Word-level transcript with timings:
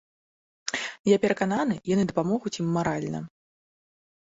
Я 1.09 1.17
перакананы, 1.25 1.77
яны 1.93 2.03
дапамогуць 2.13 2.55
ім 2.65 2.75
маральна. 2.81 3.19